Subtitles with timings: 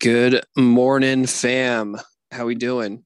[0.00, 1.96] Good morning, fam.
[2.32, 3.04] How we doing?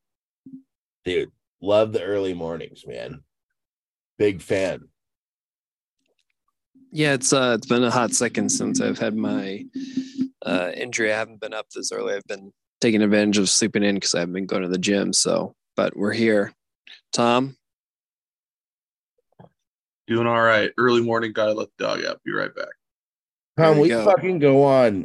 [1.04, 1.30] Dude,
[1.60, 3.22] love the early mornings, man.
[4.16, 4.88] Big fan.
[6.90, 9.66] Yeah, it's uh it's been a hot second since I've had my
[10.46, 11.12] uh injury.
[11.12, 12.14] I haven't been up this early.
[12.14, 15.12] I've been taking advantage of sleeping in because I've been going to the gym.
[15.12, 16.50] So, but we're here.
[17.12, 17.56] Tom,
[20.06, 20.70] Doing all right.
[20.78, 22.22] Early morning, gotta let the dog out.
[22.24, 22.72] Be right back.
[23.58, 24.02] Tom, we go.
[24.06, 25.04] fucking go on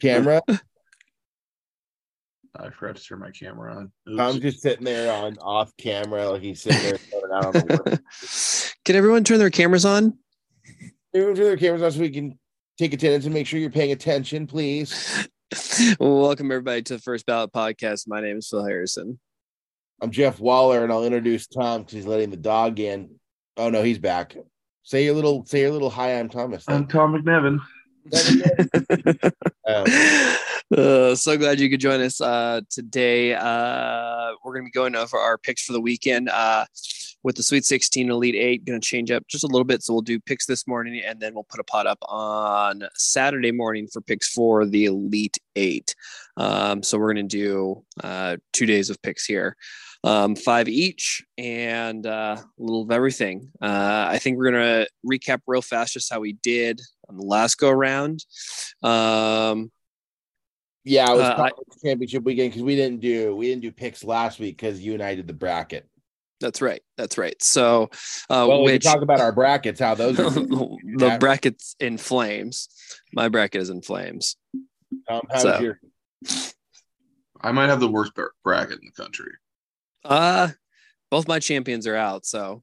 [0.00, 0.42] camera.
[2.60, 3.92] I forgot to turn my camera on.
[4.08, 4.16] Oops.
[4.16, 7.82] Tom's just sitting there on off camera, like he's sitting there throwing out on the
[7.86, 8.74] work.
[8.84, 10.18] can everyone turn their cameras on?
[11.14, 12.38] Everyone turn their cameras on so we can
[12.78, 15.28] take attendance and make sure you're paying attention, please.
[16.00, 18.08] Welcome everybody to the First Ballot Podcast.
[18.08, 19.18] My name is Phil Harrison.
[20.00, 23.16] I'm Jeff Waller, and I'll introduce Tom because he's letting the dog in.
[23.56, 24.36] Oh no, he's back.
[24.82, 26.18] Say your little, say your little hi.
[26.18, 26.64] I'm Thomas.
[26.68, 26.86] I'm.
[26.86, 27.58] Tom McNevin.
[30.76, 33.34] Uh, so glad you could join us uh, today.
[33.34, 36.66] Uh, we're going to be going over our picks for the weekend uh,
[37.22, 38.66] with the Sweet 16 Elite Eight.
[38.66, 39.82] Going to change up just a little bit.
[39.82, 43.50] So we'll do picks this morning and then we'll put a pot up on Saturday
[43.50, 45.94] morning for picks for the Elite Eight.
[46.36, 49.56] Um, so we're going to do uh, two days of picks here.
[50.04, 53.50] Um, five each and uh, a little of everything.
[53.60, 57.24] Uh, I think we're going to recap real fast just how we did on the
[57.24, 58.24] last go round.
[58.82, 59.72] Um,
[60.84, 63.72] yeah, it was Uh, I- college championship weekend because we didn't do we didn't do
[63.72, 65.88] picks last week because you and I did the bracket.
[66.40, 66.80] That's right.
[66.96, 67.34] That's right.
[67.42, 67.90] So,
[68.30, 70.30] uh, Well, we which can talk about our brackets, how those are.
[70.30, 72.68] the bracket's in flames.
[73.12, 74.36] My bracket is in flames.
[75.08, 75.80] Tom, how's So- your
[77.40, 78.12] I might have the worst
[78.44, 79.32] bracket in the country.
[80.04, 80.48] Uh
[81.10, 82.26] both my champions are out.
[82.26, 82.62] So,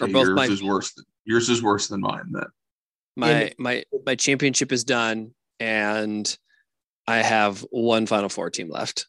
[0.00, 0.92] or Okay, both yours my is worse.
[0.92, 2.32] Than, yours is worse than mine.
[2.32, 2.44] Then
[3.16, 6.36] my my my championship is done, and
[7.06, 9.06] I have one Final Four team left.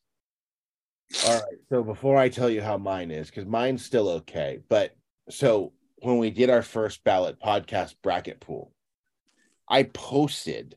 [1.26, 1.60] All right.
[1.70, 4.60] So before I tell you how mine is, because mine's still okay.
[4.70, 4.96] But
[5.30, 8.74] so when we did our first ballot podcast bracket pool,
[9.68, 10.76] I posted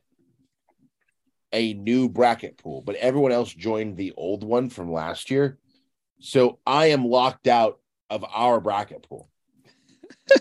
[1.51, 5.57] a new bracket pool, but everyone else joined the old one from last year.
[6.25, 7.77] So I am locked out
[8.09, 9.29] of our bracket pool.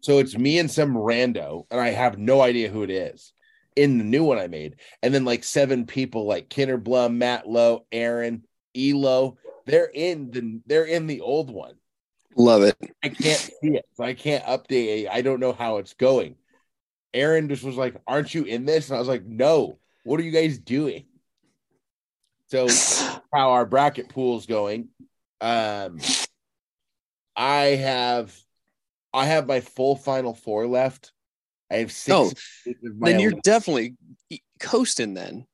[0.00, 3.32] so it's me and some rando, and I have no idea who it is
[3.76, 4.80] in the new one I made.
[5.00, 8.42] And then like seven people like Kinner Blum, Matt Lowe, Aaron,
[8.76, 11.74] Elo, they're in the they're in the old one.
[12.36, 12.76] Love it.
[13.04, 13.86] I can't see it.
[13.94, 15.08] So I can't update it.
[15.08, 16.34] I don't know how it's going.
[17.14, 18.88] Aaron just was like, Aren't you in this?
[18.88, 21.04] And I was like, No, what are you guys doing?
[22.48, 22.68] So
[23.34, 24.88] how our bracket pool's going.
[25.40, 25.98] Um
[27.36, 28.36] I have
[29.12, 31.12] I have my full final four left.
[31.70, 32.14] I have six.
[32.14, 32.32] Oh,
[33.00, 33.96] Then you're elite- definitely
[34.60, 35.14] coasting.
[35.14, 35.46] Then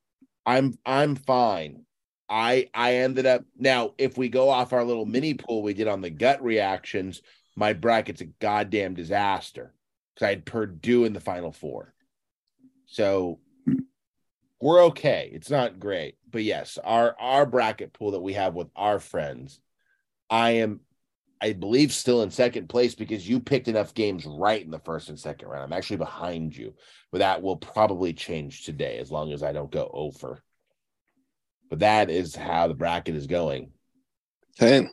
[0.46, 1.84] I'm I'm fine.
[2.28, 5.88] I I ended up now if we go off our little mini pool we did
[5.88, 7.22] on the gut reactions,
[7.56, 9.74] my bracket's a goddamn disaster
[10.14, 11.94] because I had Purdue in the final four.
[12.86, 13.40] So
[14.60, 15.30] we're okay.
[15.32, 19.60] It's not great, but yes, our our bracket pool that we have with our friends,
[20.28, 20.80] I am
[21.40, 25.08] I believe still in second place because you picked enough games right in the first
[25.08, 25.64] and second round.
[25.64, 26.74] I'm actually behind you,
[27.10, 30.42] but that will probably change today as long as I don't go over.
[31.70, 33.72] But that is how the bracket is going.
[34.60, 34.88] okay.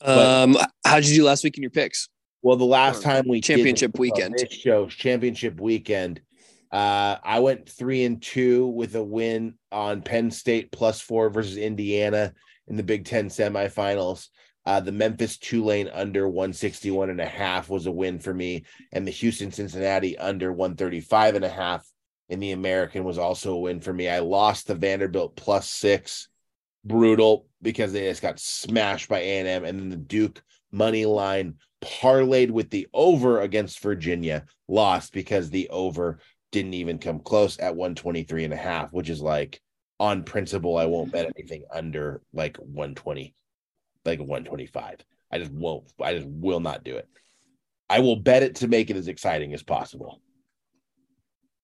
[0.00, 2.08] Um, how did you do last week in your picks?
[2.40, 4.34] Well, the last time we championship this- weekend.
[4.38, 6.22] this show championship weekend,
[6.70, 11.56] uh, I went three and two with a win on Penn State plus four versus
[11.56, 12.34] Indiana
[12.66, 14.28] in the Big Ten semifinals.
[14.66, 19.06] Uh, the Memphis Tulane under 161 and a half was a win for me, and
[19.06, 21.86] the Houston Cincinnati under 135 and a half
[22.28, 24.10] in the American was also a win for me.
[24.10, 26.28] I lost the Vanderbilt plus six,
[26.84, 32.50] brutal because they just got smashed by A&M, and then the Duke money line parlayed
[32.50, 36.18] with the over against Virginia, lost because the over
[36.52, 39.60] didn't even come close at 123 and a half, which is like
[40.00, 43.34] on principle, I won't bet anything under like 120,
[44.04, 45.04] like 125.
[45.30, 47.08] I just won't, I just will not do it.
[47.90, 50.20] I will bet it to make it as exciting as possible.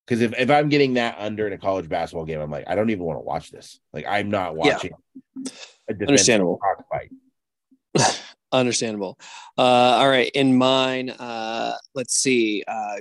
[0.07, 2.75] Because if, if I'm getting that under in a college basketball game, I'm like, I
[2.75, 3.81] don't even want to watch this.
[3.93, 4.75] Like, I'm not Yeah.
[4.75, 4.93] watching
[5.45, 6.59] a defensive Understandable.
[6.59, 7.11] cockfight.
[8.53, 9.19] Understandable.
[9.57, 10.31] Uh, all right.
[10.35, 12.63] In mine, uh, let's see.
[12.69, 12.97] Uh,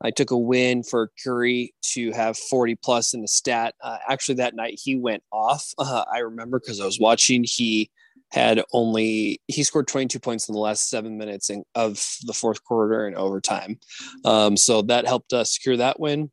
[0.00, 3.74] I took a win for Curry to have 40 plus in the stat.
[3.82, 5.72] Uh, actually, that night he went off.
[5.78, 7.44] Uh, I remember because I was watching.
[7.44, 7.90] He
[8.30, 12.62] had only he scored 22 points in the last seven minutes in, of the fourth
[12.64, 13.78] quarter and overtime.
[14.24, 16.30] Um, so that helped us secure that win.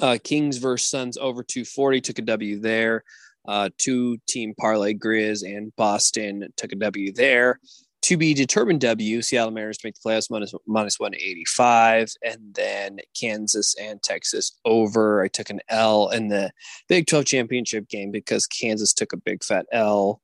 [0.00, 3.02] Uh, Kings versus Suns over 240 took a W there.
[3.48, 7.58] Uh, two team parlay Grizz and Boston took a W there.
[8.06, 12.12] To be determined W, Seattle Mariners to make the playoffs minus, minus 185.
[12.24, 15.22] And then Kansas and Texas over.
[15.22, 16.52] I took an L in the
[16.88, 20.20] Big 12 championship game because Kansas took a big fat L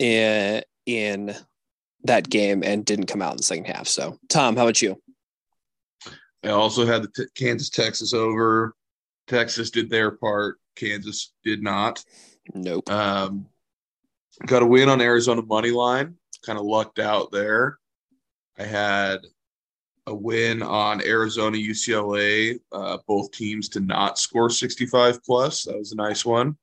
[0.00, 1.36] in, in
[2.02, 3.86] that game and didn't come out in the second half.
[3.86, 5.00] So, Tom, how about you?
[6.42, 8.74] I also had the t- Kansas Texas over.
[9.28, 10.56] Texas did their part.
[10.74, 12.04] Kansas did not.
[12.54, 12.90] Nope.
[12.90, 13.46] Um,
[14.46, 16.16] got a win on Arizona money line.
[16.44, 17.78] Kind of lucked out there.
[18.58, 19.20] I had
[20.06, 22.58] a win on Arizona UCLA.
[22.72, 25.64] Uh, both teams to not score 65 plus.
[25.64, 26.56] That was a nice one.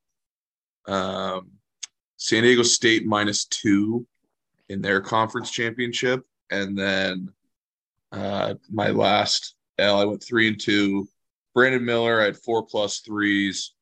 [0.88, 1.52] Um,
[2.18, 4.06] San Diego State minus two
[4.70, 7.30] in their conference championship, and then
[8.12, 11.08] uh, my last L, I went three and two.
[11.54, 13.74] Brandon Miller, I had four plus threes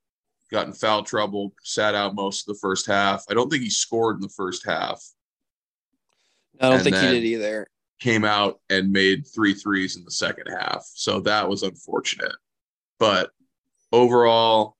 [0.51, 3.25] got in foul trouble, sat out most of the first half.
[3.29, 5.03] I don't think he scored in the first half.
[6.63, 7.67] I don't think he did either.
[7.99, 10.83] Came out and made three threes in the second half.
[10.93, 12.35] So that was unfortunate.
[12.99, 13.31] But
[13.91, 14.77] overall,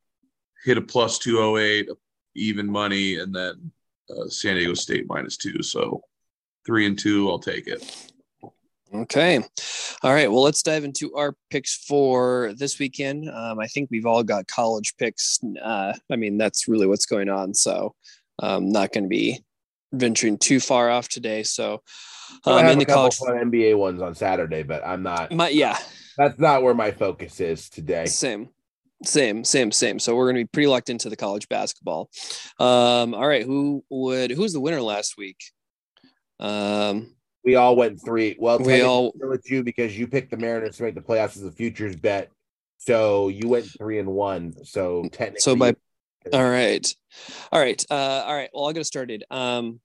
[0.63, 1.89] hit a plus 208,
[2.35, 3.71] even money, and then
[4.09, 5.61] uh, San Diego State minus two.
[5.61, 6.01] So
[6.65, 8.09] three and two, I'll take it.
[8.93, 9.43] Okay.
[10.03, 10.31] All right.
[10.31, 13.29] Well, let's dive into our picks for this weekend.
[13.29, 15.39] Um, I think we've all got college picks.
[15.61, 17.53] Uh, I mean, that's really what's going on.
[17.55, 17.95] So
[18.39, 19.43] I'm not going to be
[19.93, 21.43] venturing too far off today.
[21.43, 21.81] So
[22.45, 25.31] um, in the college NBA ones on Saturday, but I'm not.
[25.31, 25.77] My, yeah.
[26.17, 28.05] That's not where my focus is today.
[28.05, 28.49] Same.
[29.03, 29.99] Same, same, same.
[29.99, 32.09] So we're going to be pretty locked into the college basketball.
[32.59, 35.37] Um, all right, who would who's the winner last week?
[36.39, 37.13] Um,
[37.43, 38.37] we all went three.
[38.39, 41.43] Well, we all with you because you picked the Mariners to make the playoffs as
[41.43, 42.31] a futures bet.
[42.77, 44.53] So you went three and one.
[44.65, 45.75] So technically, so by
[46.31, 46.95] all right,
[47.51, 48.49] all right, uh, all right.
[48.53, 49.23] Well, I'll get started.
[49.29, 49.79] Um,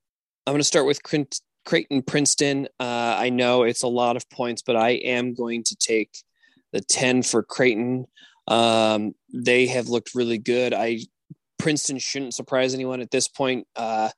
[0.46, 2.68] I'm going to start with Creighton Princeton.
[2.78, 6.10] Uh, I know it's a lot of points, but I am going to take
[6.72, 8.06] the ten for Creighton.
[8.46, 10.72] Um, they have looked really good.
[10.72, 11.00] I
[11.58, 14.10] Princeton shouldn't surprise anyone at this point uh,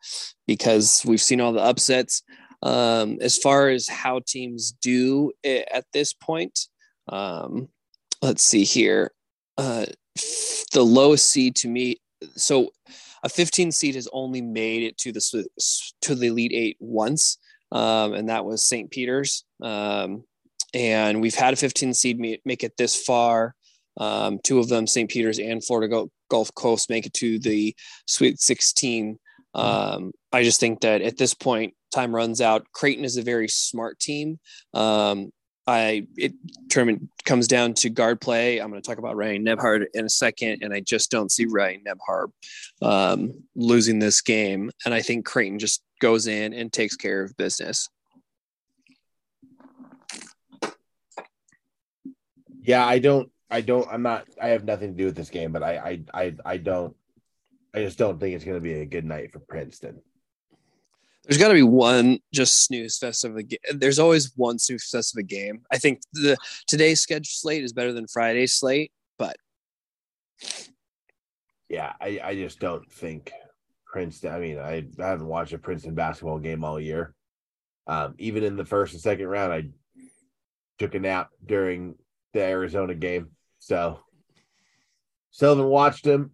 [0.47, 2.23] because we've seen all the upsets.
[2.63, 6.67] Um, as far as how teams do at this point,
[7.09, 7.69] um,
[8.21, 9.13] let's see here.
[9.57, 9.87] Uh,
[10.73, 11.97] the lowest seed to me,
[12.37, 12.71] so
[13.23, 15.47] a 15 seed has only made it to the
[16.03, 17.39] to the Elite Eight once,
[17.73, 18.91] um, and that was St.
[18.91, 19.45] Peter's.
[19.63, 20.25] Um,
[20.73, 23.55] and we've had a 15 seed make it this far.
[23.97, 25.11] Um, two of them, St.
[25.11, 27.75] Peter's and Florida Gulf Coast, make it to the
[28.07, 29.19] Sweet 16.
[29.55, 32.67] Um, I just think that at this point, time runs out.
[32.73, 34.39] Creighton is a very smart team.
[35.71, 36.33] I it
[37.25, 38.59] comes down to guard play.
[38.59, 41.47] I'm going to talk about Ryan Nembhard in a second, and I just don't see
[41.47, 42.33] Ryan Nembhard
[42.83, 44.71] um, losing this game.
[44.85, 47.89] And I think Creighton just goes in and takes care of business.
[52.63, 53.31] Yeah, I don't.
[53.51, 53.89] I don't.
[53.91, 54.27] I'm not.
[54.41, 55.77] I have nothing to do with this game, but I.
[55.77, 56.23] I.
[56.23, 56.95] I, I don't.
[57.73, 60.03] I just don't think it's going to be a good night for Princeton.
[61.25, 63.59] There's got to be one just snooze fest of a game.
[63.75, 65.63] There's always one snooze fest of a game.
[65.71, 66.37] I think the
[66.67, 69.37] today's schedule slate is better than Friday's slate, but
[71.69, 73.33] yeah, I, I just don't think
[73.87, 74.33] Princeton.
[74.33, 77.15] I mean, I, I haven't watched a Princeton basketball game all year.
[77.87, 79.69] Um, even in the first and second round, I
[80.79, 81.97] took a nap during
[82.33, 83.31] the Arizona game.
[83.59, 83.99] So
[85.31, 86.33] still haven't watched them.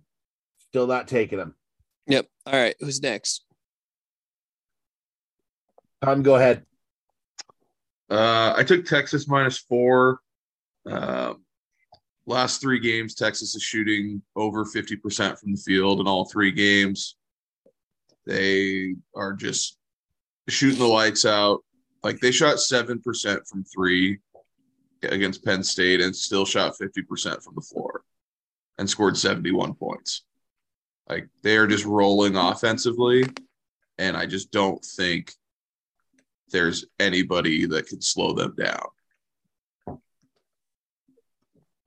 [0.59, 1.55] Still not taking them.
[2.07, 2.27] Yep.
[2.47, 2.77] All right.
[2.79, 3.46] Who's next?
[6.03, 6.65] Tom, go ahead.
[8.11, 10.21] Uh, I took Texas minus four.
[10.89, 11.35] Uh,
[12.27, 17.17] last three games, Texas is shooting over 50% from the field in all three games.
[18.27, 19.79] They are just
[20.49, 21.65] shooting the lights out.
[22.03, 23.03] Like they shot 7%
[23.49, 24.19] from three
[25.03, 28.03] against Penn State and still shot 50% from the floor
[28.79, 30.25] and scored 71 points.
[31.09, 33.25] Like they are just rolling offensively.
[33.99, 35.33] And I just don't think
[36.51, 39.99] there's anybody that can slow them down.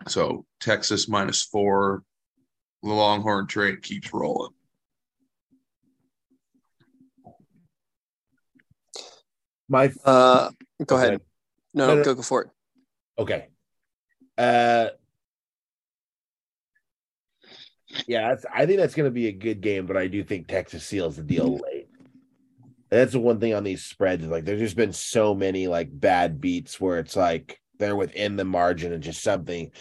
[0.07, 2.03] So Texas minus four,
[2.83, 4.53] the Longhorn train keeps rolling.
[9.67, 10.49] My uh,
[10.85, 11.21] go ahead.
[11.73, 12.49] No, no, no, go go for it.
[13.19, 13.47] Okay.
[14.37, 14.87] Uh,
[18.07, 20.85] yeah, I think that's going to be a good game, but I do think Texas
[20.85, 21.78] seals the deal late
[22.89, 24.25] that's the one thing on these spreads.
[24.25, 28.45] Like, there's just been so many like bad beats where it's like they're within the
[28.45, 29.71] margin and just something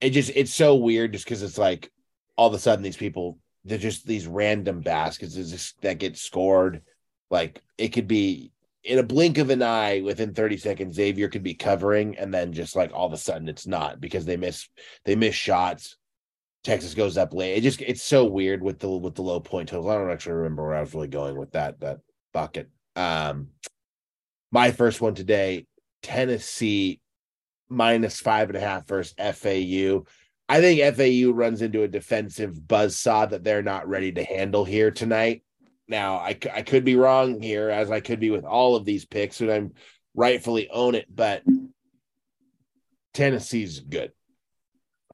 [0.00, 1.90] it just it's so weird just because it's like
[2.36, 6.82] all of a sudden these people they're just these random baskets just that get scored.
[7.30, 8.50] Like it could be
[8.82, 12.52] in a blink of an eye within 30 seconds, Xavier could be covering, and then
[12.52, 14.68] just like all of a sudden it's not because they miss
[15.04, 15.96] they miss shots.
[16.64, 17.56] Texas goes up late.
[17.56, 19.88] It just it's so weird with the with the low point totals.
[19.88, 22.00] I don't actually remember where I was really going with that that
[22.32, 22.70] bucket.
[22.96, 23.48] Um
[24.50, 25.66] my first one today,
[26.02, 27.00] Tennessee
[27.68, 30.04] minus five and a half versus FAU.
[30.48, 34.64] I think FAU runs into a defensive buzz saw that they're not ready to handle
[34.64, 35.42] here tonight.
[35.88, 39.04] Now, I, I could be wrong here, as I could be with all of these
[39.04, 39.72] picks, and I'm
[40.14, 41.42] rightfully own it, but
[43.14, 44.12] Tennessee's good.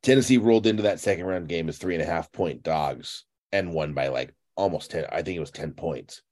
[0.02, 3.73] Tennessee rolled into that second round game as three and a half point dogs and
[3.73, 5.07] won by like almost 10.
[5.11, 6.23] I think it was 10 points.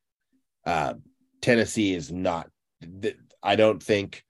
[0.65, 0.95] Uh,
[1.41, 2.49] Tennessee is not,
[3.43, 4.25] I don't think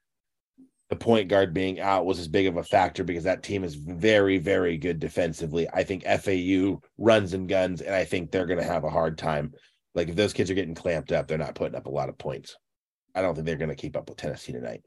[0.88, 3.74] the point guard being out was as big of a factor because that team is
[3.74, 5.68] very, very good defensively.
[5.72, 9.18] I think FAU runs and guns, and I think they're going to have a hard
[9.18, 9.52] time.
[9.94, 12.18] Like if those kids are getting clamped up, they're not putting up a lot of
[12.18, 12.56] points.
[13.14, 14.82] I don't think they're going to keep up with Tennessee tonight.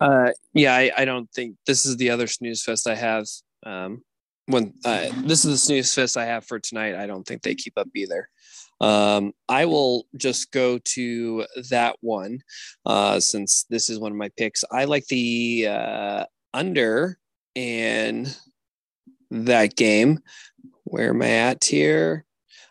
[0.00, 3.26] Uh, yeah, I, I, don't think this is the other snooze fest I have.
[3.64, 4.02] Um,
[4.46, 7.54] when uh, this is the snooze fest I have for tonight, I don't think they
[7.54, 8.28] keep up either.
[8.80, 12.40] Um, I will just go to that one
[12.84, 14.64] uh, since this is one of my picks.
[14.72, 17.16] I like the uh, under
[17.54, 18.26] in
[19.30, 20.18] that game.
[20.82, 22.24] Where am I at here?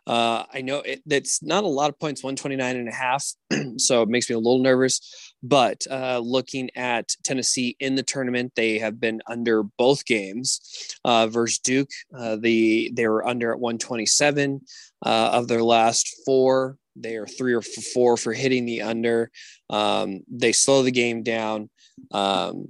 [0.05, 3.25] Uh, I know it, it's not a lot of points, 129 and a half.
[3.77, 5.30] so it makes me a little nervous.
[5.43, 10.61] But uh, looking at Tennessee in the tournament, they have been under both games
[11.03, 11.89] uh, versus Duke.
[12.15, 14.61] Uh, the they were under at 127
[15.05, 16.77] uh, of their last four.
[16.95, 19.31] They are three or four for hitting the under.
[19.69, 21.69] Um, they slow the game down.
[22.11, 22.67] Um,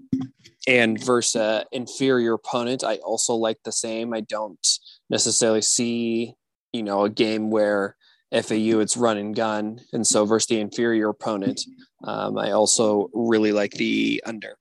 [0.68, 4.14] and versus an inferior opponent, I also like the same.
[4.14, 4.66] I don't
[5.10, 6.36] necessarily see,
[6.72, 7.96] you know, a game where
[8.32, 11.62] FAU it's run and gun, and so versus the inferior opponent,
[12.04, 14.58] um, I also really like the under.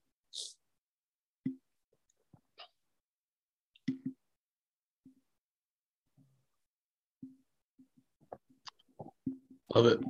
[9.72, 10.00] Love it.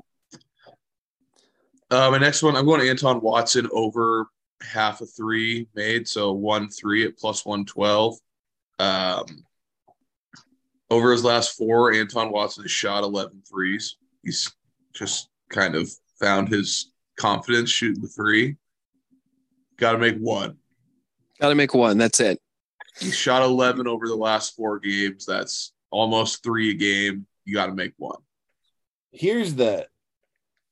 [1.91, 4.27] Uh, my next one, I'm going to Anton Watson over
[4.63, 8.17] half a three made, so one three at plus one twelve.
[8.79, 9.27] Um,
[10.91, 13.97] over his last four, Anton Watson has shot 11 threes.
[14.23, 14.51] He's
[14.93, 18.57] just kind of found his confidence shooting the three.
[19.77, 20.57] Got to make one.
[21.41, 21.97] Got to make one.
[21.97, 22.39] That's it.
[22.99, 25.25] He shot 11 over the last four games.
[25.25, 27.27] That's almost three a game.
[27.45, 28.19] You got to make one.
[29.13, 29.87] Here's the,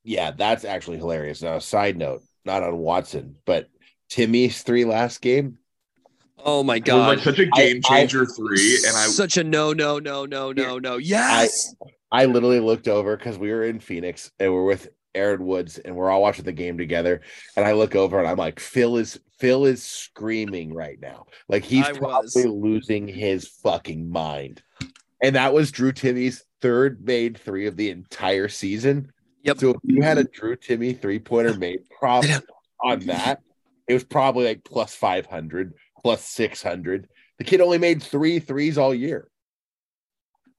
[0.04, 1.42] yeah, that's actually hilarious.
[1.42, 3.68] Now, a side note, not on Watson, but
[4.10, 5.58] Timme's three last game,
[6.44, 7.08] Oh my god!
[7.08, 10.24] like such a game changer I, I, three, and I such a no, no, no,
[10.24, 10.96] no, no, no.
[10.96, 11.74] Yes,
[12.12, 15.78] I, I literally looked over because we were in Phoenix and we're with Aaron Woods
[15.78, 17.20] and we're all watching the game together.
[17.56, 21.64] And I look over and I'm like, Phil is Phil is screaming right now, like
[21.64, 22.46] he's I probably was.
[22.46, 24.62] losing his fucking mind.
[25.22, 29.12] And that was Drew Timme's third made three of the entire season.
[29.42, 29.58] Yep.
[29.58, 32.34] So if you had a Drew Timme three pointer made, probably
[32.82, 33.40] on that,
[33.88, 37.08] it was probably like plus five hundred plus 600.
[37.38, 39.28] The kid only made three threes all year.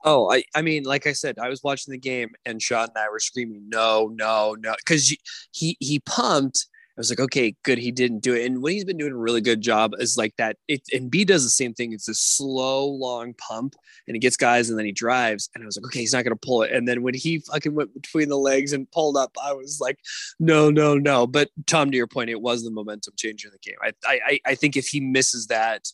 [0.05, 2.97] Oh, I, I mean, like I said, I was watching the game and Sean and
[2.97, 5.13] I were screaming, no, no, no, because
[5.51, 6.67] he he pumped.
[6.99, 8.45] I was like, okay, good, he didn't do it.
[8.45, 10.57] And what he's been doing a really good job is like that.
[10.67, 11.93] It and B does the same thing.
[11.93, 13.75] It's a slow, long pump,
[14.05, 15.49] and he gets guys, and then he drives.
[15.55, 16.73] And I was like, okay, he's not gonna pull it.
[16.73, 19.97] And then when he fucking went between the legs and pulled up, I was like,
[20.41, 21.25] no, no, no.
[21.25, 23.77] But Tom, to your point, it was the momentum changer in the game.
[23.81, 25.87] I I I think if he misses that,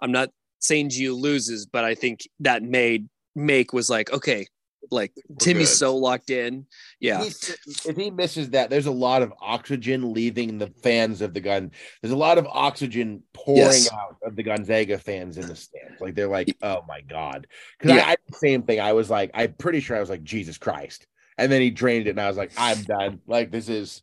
[0.00, 4.46] I'm not saying Gio loses, but I think that made make was like, okay,
[4.90, 5.76] like Timme's good.
[5.76, 6.66] so locked in.
[7.00, 7.22] Yeah.
[7.24, 11.72] If he misses that, there's a lot of oxygen leaving the fans of the gun.
[12.00, 13.92] There's a lot of oxygen pouring yes.
[13.92, 16.00] out of the Gonzaga fans in the stands.
[16.00, 17.46] Like they're like, oh my God.
[17.78, 18.06] Because yeah.
[18.06, 18.80] I, I same thing.
[18.80, 21.06] I was like, I'm pretty sure I was like, Jesus Christ.
[21.38, 23.20] And then he drained it, and I was like, I'm done.
[23.26, 24.02] Like this is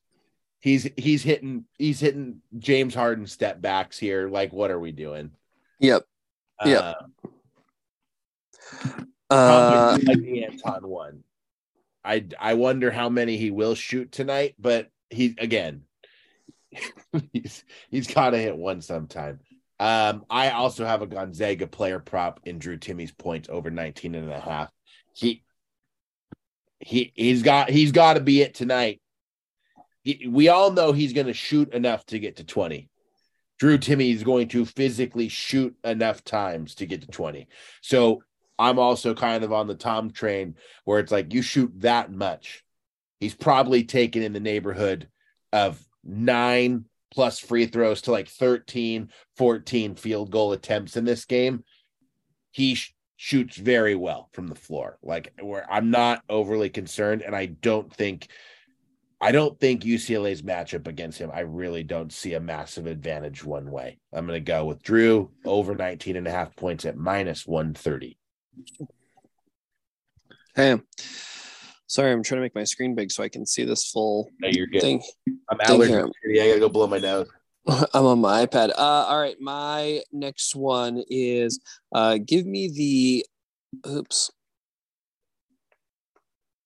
[0.59, 4.29] he's he's hitting he's hitting James Harden step backs here.
[4.29, 5.31] Like, what are we doing?
[5.79, 6.03] Yep.
[6.63, 6.95] Yep.
[8.85, 11.23] Um, Uh, like the Anton one.
[12.03, 15.83] I I wonder how many he will shoot tonight, but he again,
[17.33, 19.39] he's he's got to hit one sometime.
[19.79, 24.31] Um, I also have a Gonzaga player prop in Drew Timme's points over 19 and
[24.31, 24.71] a half.
[25.13, 25.43] He
[26.79, 29.01] he he's got he's got to be it tonight.
[30.03, 32.89] He, we all know he's going to shoot enough to get to 20.
[33.57, 37.47] Drew Timme is going to physically shoot enough times to get to 20.
[37.81, 38.23] So
[38.59, 40.55] I'm also kind of on the Tom train
[40.85, 42.63] where it's like you shoot that much.
[43.19, 45.07] He's probably taken in the neighborhood
[45.51, 51.63] of nine plus free throws to like 13, 14 field goal attempts in this game.
[52.51, 54.97] He sh- shoots very well from the floor.
[55.01, 58.27] Like where I'm not overly concerned and I don't think
[59.21, 63.71] I don't think UCLA's matchup against him, I really don't see a massive advantage one
[63.71, 63.99] way.
[64.11, 68.17] I'm going to go with Drew over 19 and a half points at minus 130.
[70.55, 70.79] Hey,
[71.87, 74.49] sorry, I'm trying to make my screen big so I can see this full No,
[74.51, 74.81] you're good.
[74.81, 75.01] thing.
[75.49, 75.89] I'm Thank
[76.25, 77.27] Yeah, I got to go blow my nose.
[77.93, 78.69] I'm on my iPad.
[78.71, 81.59] Uh, all right, my next one is
[81.93, 83.25] uh, give me the.
[83.89, 84.31] Oops.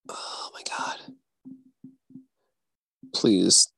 [0.10, 0.98] Oh my god.
[3.14, 3.72] Please,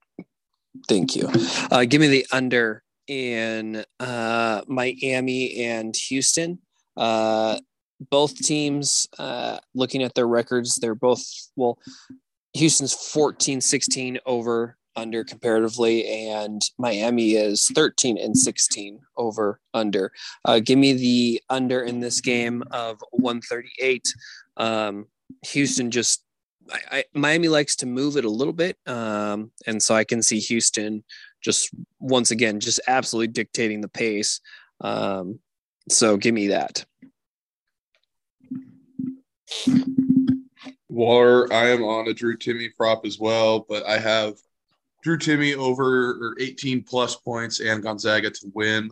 [0.87, 1.29] thank you.
[1.71, 6.59] Uh, give me the under in uh, Miami and Houston.
[6.97, 7.59] Uh,
[8.09, 11.23] both teams, uh, looking at their records, they're both
[11.55, 11.77] well.
[12.53, 20.11] Houston's 14 16 over under comparatively, and Miami is 13 and 16 over under.
[20.45, 24.07] Uh, give me the under in this game of 138.
[24.57, 25.07] Um,
[25.47, 26.23] Houston just,
[26.71, 30.21] I, I, Miami likes to move it a little bit, um, and so I can
[30.21, 31.03] see Houston
[31.41, 34.41] just once again just absolutely dictating the pace.
[34.81, 35.39] Um,
[35.89, 36.85] so give me that.
[40.89, 44.35] Water, I am on a Drew Timme prop as well, but I have
[45.03, 48.91] Drew Timme over or 18 plus points and Gonzaga to win.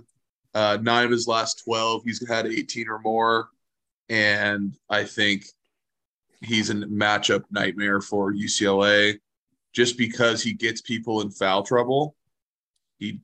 [0.53, 3.49] Uh, nine of his last 12, he's had 18 or more.
[4.09, 5.45] And I think
[6.41, 9.19] he's a matchup nightmare for UCLA
[9.73, 12.15] just because he gets people in foul trouble.
[12.99, 13.19] He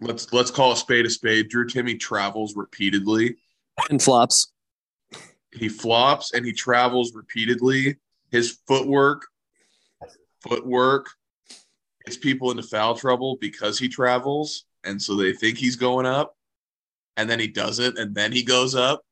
[0.00, 1.48] let's let's call a spade a spade.
[1.48, 3.36] Drew Timme travels repeatedly.
[3.90, 4.52] And flops.
[5.56, 7.96] He flops and he travels repeatedly.
[8.30, 9.26] His footwork,
[10.40, 11.08] footwork
[12.04, 14.64] gets people into foul trouble because he travels.
[14.84, 16.36] And so they think he's going up.
[17.16, 17.98] And then he doesn't.
[17.98, 19.02] And then he goes up.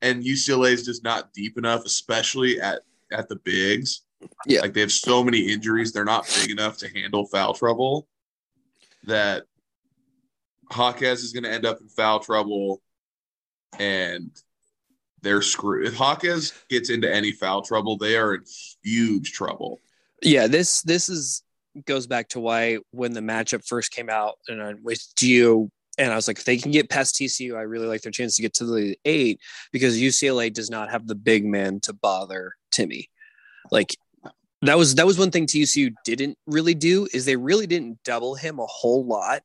[0.00, 2.80] And UCLA is just not deep enough, especially at,
[3.12, 4.02] at the bigs.
[4.46, 4.60] Yeah.
[4.60, 5.92] Like they have so many injuries.
[5.92, 8.08] They're not big enough to handle foul trouble
[9.04, 9.44] that
[10.74, 12.82] Jaquez is going to end up in foul trouble
[13.78, 14.30] and
[15.22, 15.86] they're screwed.
[15.86, 18.44] If Jaquez gets into any foul trouble, they are in
[18.82, 19.80] huge trouble.
[20.22, 21.42] Yeah, this this is
[21.86, 26.12] goes back to why when the matchup first came out and I with you and
[26.12, 28.42] I was like, if they can get past TCU, I really like their chance to
[28.42, 29.40] get to the eight
[29.72, 33.08] because UCLA does not have the big man to bother Timme.
[33.70, 33.96] Like
[34.62, 38.34] that was that was one thing TCU didn't really do is they really didn't double
[38.34, 39.42] him a whole lot.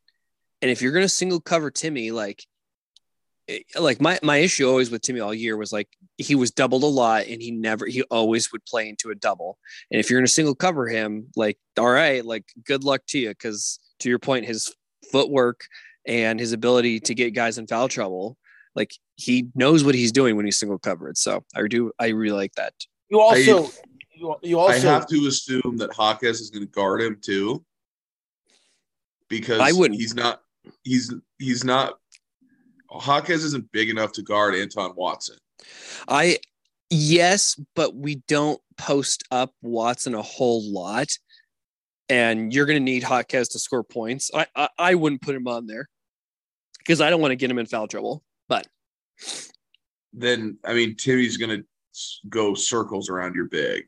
[0.62, 2.46] And if you're gonna single cover Timme, like
[3.80, 6.88] like my my issue always with Timme all year was like he was doubled a
[6.88, 9.58] lot and he never he always would play into a double.
[9.92, 13.20] And if you're in a single cover him, like all right, like good luck to
[13.20, 14.74] you because to your point, his
[15.12, 15.62] footwork
[16.06, 18.38] and his ability to get guys in foul trouble,
[18.76, 21.18] like he knows what he's doing when he's single covered.
[21.18, 22.74] So I do I really like that.
[23.10, 23.70] You also I,
[24.14, 27.64] you, you also I have to assume that Jaquez is going to guard him too
[29.30, 30.00] because I wouldn't.
[30.00, 30.42] He's not.
[30.84, 32.00] He's he's not.
[32.92, 35.38] Jaquez isn't big enough to guard Anton Watson.
[36.08, 36.40] I
[36.90, 41.10] yes, but we don't post up Watson a whole lot,
[42.10, 44.32] and you're going to need Jaquez to score points.
[44.34, 45.88] I, I I wouldn't put him on there
[46.80, 48.24] because I don't want to get him in foul trouble.
[48.48, 48.68] But
[50.14, 51.66] then I mean, Timme's going to
[52.30, 53.84] go circles around your big.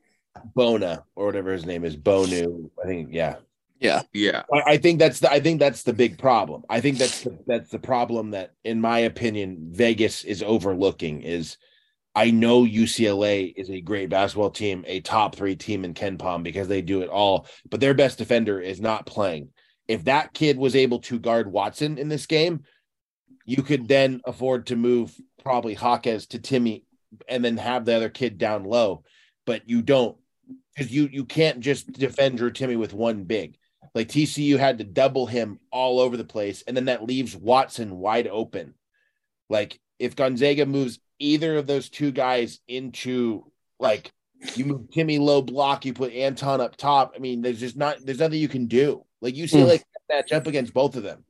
[0.54, 2.70] Bona or whatever his name is, Bonu.
[2.82, 3.36] I think, yeah.
[3.80, 4.02] Yeah.
[4.12, 4.42] Yeah.
[4.52, 6.62] I, I, think that's the I think that's the big problem.
[6.68, 11.56] I think that's the that's the problem that, in my opinion, Vegas is overlooking is
[12.14, 16.68] I know UCLA is a great basketball team, a top three team in KenPom because
[16.68, 19.48] they do it all, but their best defender is not playing.
[19.88, 22.64] If that kid was able to guard Watson in this game,
[23.46, 26.82] you could then afford to move probably Jaquez to Timme
[27.28, 29.04] and then have the other kid down low,
[29.46, 30.16] but you don't
[30.74, 33.56] because you you can't just defend your Timme with one big.
[33.94, 37.98] Like TCU had to double him all over the place, and then that leaves Watson
[37.98, 38.74] wide open.
[39.48, 44.12] Like if Gonzaga moves either of those two guys into like
[44.54, 47.14] you move Timme low block, you put Anton up top.
[47.16, 49.04] I mean, there's just not there's nothing you can do.
[49.20, 49.84] Like you UCLA mm.
[50.08, 51.24] match up against both of them.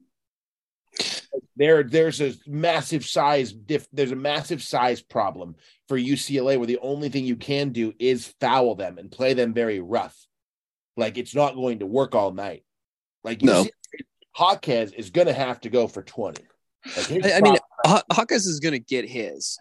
[1.57, 3.87] There, there's a massive size diff.
[3.93, 5.57] There's a massive size problem
[5.89, 9.53] for UCLA where the only thing you can do is foul them and play them
[9.53, 10.17] very rough.
[11.01, 12.63] Like it's not going to work all night.
[13.25, 13.67] Like no.
[14.39, 16.43] Jaquez is going to have to go for 20.
[16.97, 19.59] Like, I, I mean, prop- Haw- Hawkins is going to get his.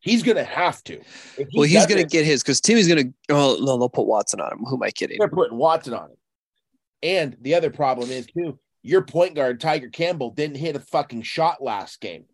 [0.00, 1.00] he's going to have to.
[1.36, 3.34] He Well, he's going to get his because Timme's going to.
[3.34, 4.58] Oh no, they'll put Watson on him.
[4.60, 5.18] Who am I kidding?
[5.18, 6.16] They're putting Watson on him.
[7.02, 11.22] And the other problem is too, your point guard Tiger Campbell didn't hit a fucking
[11.22, 12.24] shot last game.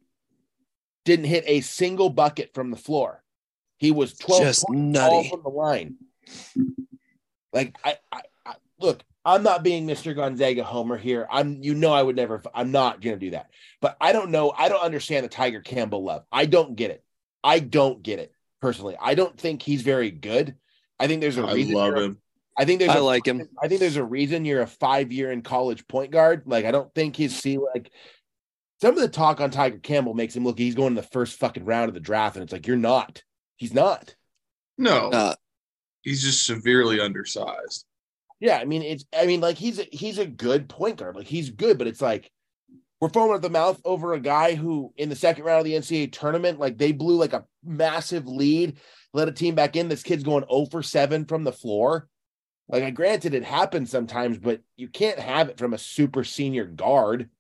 [1.05, 3.23] Didn't hit a single bucket from the floor.
[3.79, 5.29] He was 12 Just nutty.
[5.31, 5.97] from the line.
[7.53, 8.23] Like I, I
[8.83, 10.15] look, I'm not being Mr.
[10.15, 11.27] Gonzaga homer here.
[11.31, 13.51] I'm you know I would never I'm not going to do that.
[13.81, 16.25] But I don't know, I don't understand the Tiger Campbell love.
[16.33, 17.05] I don't get it.
[17.45, 18.97] I don't get it personally.
[19.01, 20.57] I don't think he's very good.
[20.99, 22.19] I think there's a I reason I love him.
[22.59, 23.49] I think there's I a like him.
[23.63, 26.43] I think there's a reason you're a five year in college point guard.
[26.47, 27.91] Like, I don't think he's see like
[28.81, 31.39] some of the talk on Tiger Campbell makes him look he's going in the first
[31.39, 33.23] fucking round of the draft, and it's like you're not.
[33.57, 34.15] He's not.
[34.77, 35.35] No, Uh,
[36.03, 37.85] he's just severely undersized.
[38.43, 39.05] Yeah, I mean it's.
[39.17, 41.15] I mean like he's a, he's a good point guard.
[41.15, 42.29] Like he's good, but it's like
[43.01, 45.75] we're foaming at the mouth over a guy who in the second round of the
[45.75, 48.79] NCAA tournament, like they blew like a massive lead,
[49.13, 49.89] let a team back in.
[49.89, 52.09] This kid's going 0 for 7 from the floor.
[52.69, 56.65] Like I granted it happens sometimes, but you can't have it from a super senior
[56.65, 57.31] guard.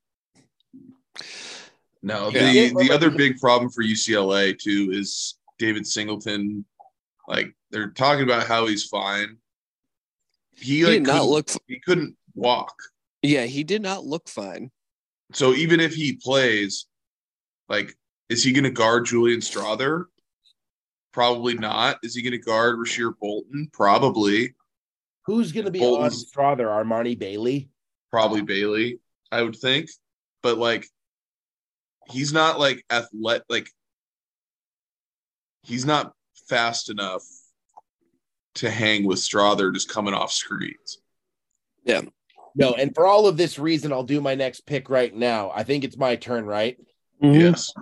[2.00, 2.52] No, Yeah.
[2.52, 6.64] the the other big problem for UCLA too is David Singleton.
[7.26, 9.38] Like they're talking about how he's fine.
[10.56, 11.50] He, he like did not couldn't- look.
[11.66, 12.74] He couldn't walk.
[13.22, 14.70] Yeah, he did not look fine.
[15.32, 16.86] So even if he plays,
[17.68, 17.96] like,
[18.28, 20.04] is he going to guard Julian Strawther?
[21.12, 21.98] Probably not.
[22.02, 23.68] Is he going to guard Rasir Bolton?
[23.72, 24.54] Probably.
[25.26, 26.68] Who's going to be Bolton's- on Strawther?
[26.68, 27.70] Amari Bailey.
[28.10, 28.98] Probably Bailey.
[29.30, 29.88] I would think,
[30.42, 30.86] but like,
[32.10, 33.44] he's not like athletic.
[33.48, 33.70] Like,
[35.62, 36.12] he's not
[36.48, 37.22] fast enough
[38.54, 40.98] to hang with Strawther just coming off screens.
[41.84, 42.02] Yeah.
[42.54, 45.50] No, and for all of this reason, I'll do my next pick right now.
[45.54, 46.76] I think it's my turn, right?
[47.22, 47.40] Mm-hmm.
[47.40, 47.72] Yes.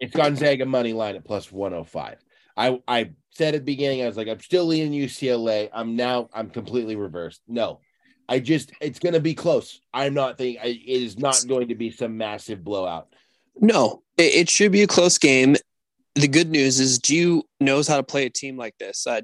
[0.00, 2.18] It's Gonzaga money line at plus 105.
[2.56, 5.68] I I said at the beginning, I was like, I'm still leaning UCLA.
[5.72, 7.42] I'm now I'm completely reversed.
[7.48, 7.80] No,
[8.28, 9.80] I just it's gonna be close.
[9.92, 13.08] I'm not thinking it is not going to be some massive blowout.
[13.56, 15.56] No, it, it should be a close game.
[16.14, 19.06] The good news is GU knows how to play a team like this.
[19.06, 19.22] Uh,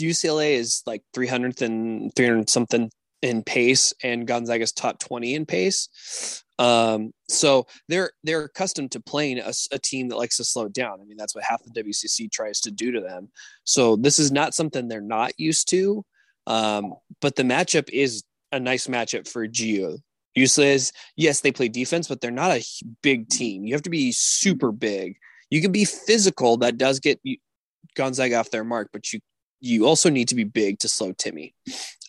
[0.00, 2.90] UCLA is like 300th and 300 something
[3.22, 6.42] in pace, and Gonzaga's top 20 in pace.
[6.58, 11.00] Um, so they're they're accustomed to playing a team that likes to slow down.
[11.00, 13.30] I mean, that's what half the WCC tries to do to them.
[13.64, 16.04] So this is not something they're not used to.
[16.46, 19.98] Um, but the matchup is a nice matchup for GU.
[20.36, 22.64] UCLA is yes, they play defense, but they're not a
[23.02, 23.64] big team.
[23.64, 25.16] You have to be super big.
[25.50, 26.56] You can be physical.
[26.58, 27.20] That does get
[27.96, 29.20] Gonzaga off their mark, but you
[29.64, 31.52] you also need to be big to slow Timme.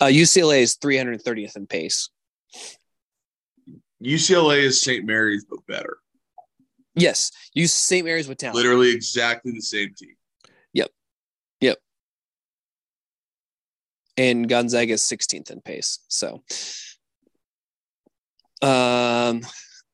[0.02, 2.10] Uh, UCLA is 330th in pace.
[4.04, 5.06] UCLA is St.
[5.06, 5.98] Mary's, but better.
[6.96, 8.06] Yes, use St.
[8.06, 8.58] Mary's with talent.
[8.58, 10.16] Literally exactly the same team.
[10.74, 10.90] Yep.
[11.62, 11.78] Yep.
[14.18, 16.00] And Gonzaga is 16th in pace.
[16.08, 16.44] So,
[18.62, 19.42] um,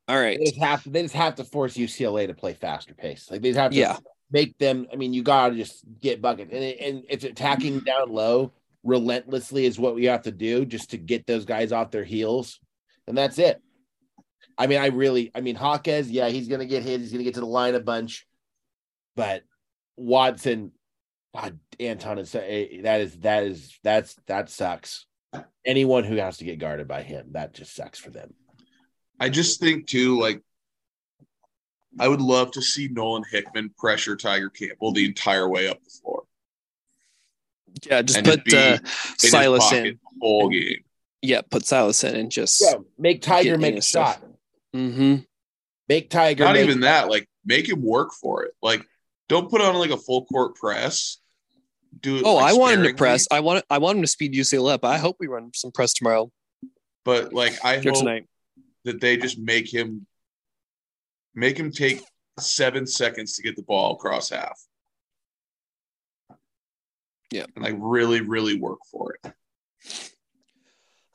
[0.08, 0.38] all right.
[0.38, 3.30] They just have to they just have to force UCLA to play faster pace.
[3.30, 3.96] Like they just have to Yeah.
[4.32, 4.86] Make them.
[4.92, 8.52] I mean, you gotta just get buckets, and it, and it's attacking down low
[8.84, 12.58] relentlessly is what we have to do just to get those guys off their heels,
[13.06, 13.60] and that's it.
[14.58, 17.00] I mean, I really, I mean, Jaquez, yeah, he's gonna get hit.
[17.00, 18.26] He's gonna get to the line a bunch,
[19.16, 19.42] but
[19.96, 20.72] Watson,
[21.34, 25.06] God, Anton is eh, that is that is that's that sucks.
[25.64, 28.34] Anyone who has to get guarded by him, that just sucks for them.
[29.20, 30.42] I just think too, like
[32.00, 35.90] I would love to see Nolan Hickman pressure Tiger Campbell the entire way up the
[35.90, 36.24] floor.
[37.88, 38.84] Yeah, just And put uh, in
[39.18, 39.94] Sallis pocket in.
[39.94, 40.84] the whole game.
[41.20, 42.62] Yeah, put Sallis in and just.
[42.62, 44.20] Yeah, make Tiger make in a his stuff.
[44.20, 44.28] shot.
[44.74, 45.16] hmm
[45.88, 46.44] Make Tiger.
[46.44, 48.52] Not make- even that, like make him work for it.
[48.62, 48.86] Like
[49.28, 51.18] don't put on like a full court press.
[52.00, 52.22] Do it.
[52.24, 53.26] Oh, like, I want him to press.
[53.30, 53.64] I want.
[53.70, 54.84] I want him to speed UCLA up.
[54.84, 56.30] I hope we run some press tomorrow
[57.04, 58.26] but like I or hope tonight.
[58.84, 60.06] that they just make him
[61.34, 62.02] make him take
[62.38, 64.58] seven seconds to get the ball across half.
[67.30, 67.46] Yeah.
[67.54, 69.32] And like really, really work for it.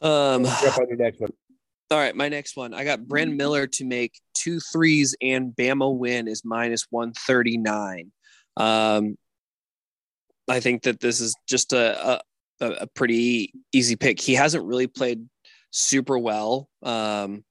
[0.02, 0.44] Um.
[0.44, 1.32] Jump on your next one.
[1.90, 2.74] All right, my next one.
[2.74, 8.12] I got Brandon Miller to make two threes and Bama win is minus 139.
[8.58, 9.18] Um,
[10.50, 12.22] I think that this is just a,
[12.60, 14.20] a, a pretty easy pick.
[14.20, 15.28] He hasn't really played
[15.72, 17.44] super well um,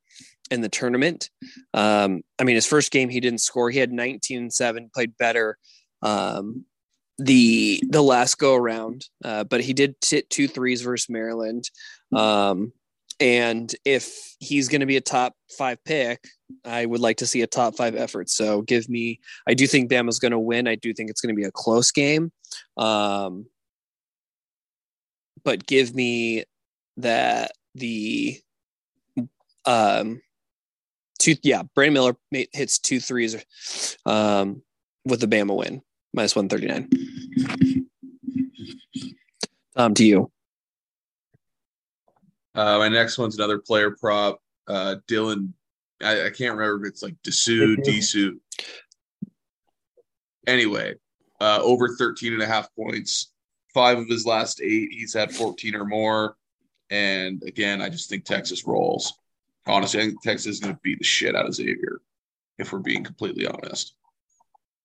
[0.51, 1.31] in the tournament.
[1.75, 3.71] Um, I mean, his first game, he didn't score.
[3.71, 5.59] He had 19 and 7, played better
[6.03, 6.65] um,
[7.19, 11.71] the the last go around, uh, but he did hit two threes versus Maryland.
[12.15, 12.73] Um,
[13.19, 16.23] and if he's going to be a top five pick,
[16.65, 18.29] I would like to see a top five effort.
[18.29, 20.69] So give me, I do think Bama's going to win.
[20.69, 22.31] I do think it's going to be a close game.
[22.77, 23.47] Um,
[25.43, 26.45] but give me
[26.99, 28.39] that the
[29.65, 30.21] um
[31.35, 32.17] two yeah brandon miller
[32.53, 33.37] hits two threes
[34.07, 34.62] um
[35.05, 35.83] with the bama win
[36.15, 37.87] minus 139
[39.75, 40.31] um to you
[42.55, 45.53] uh my next one's another player prop uh dylan
[46.03, 48.39] i, I can't remember if it's like Disu, Disu.
[50.47, 50.95] Anyway,
[51.41, 53.33] uh over 13 and a half points.
[53.75, 56.37] Five of his last eight, he's had 14 or more.
[56.89, 59.12] And again, I just think Texas rolls.
[59.67, 62.01] Honestly, I think Texas is going to beat the shit out of Xavier,
[62.59, 63.95] if we're being completely honest.